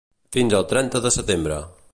Fins 0.37 0.55
al 0.59 0.65
trenta 0.71 1.03
de 1.05 1.13
setembre. 1.19 1.63